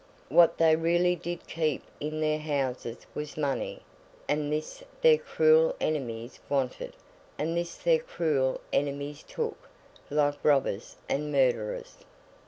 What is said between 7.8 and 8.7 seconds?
cruel